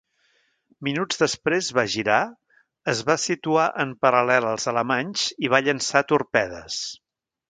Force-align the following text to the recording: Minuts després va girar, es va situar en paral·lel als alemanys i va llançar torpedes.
Minuts 0.85 1.19
després 1.23 1.67
va 1.79 1.83
girar, 1.95 2.15
es 2.95 3.03
va 3.09 3.17
situar 3.25 3.67
en 3.85 3.93
paral·lel 4.07 4.49
als 4.53 4.67
alemanys 4.73 5.29
i 5.49 5.55
va 5.57 5.63
llançar 5.67 6.05
torpedes. 6.13 6.83